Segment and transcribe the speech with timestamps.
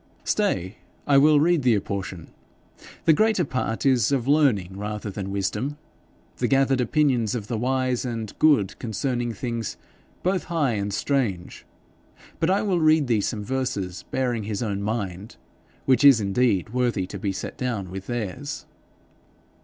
[0.23, 2.31] 'Stay, I will read thee a portion.
[3.05, 5.77] The greater part is of learning rather than wisdom
[6.37, 9.77] the gathered opinions of the wise and good concerning things
[10.23, 11.67] both high and strange;
[12.39, 15.35] but I will read thee some verses bearing his own mind,
[15.85, 18.65] which is indeed worthy to be set down with theirs.'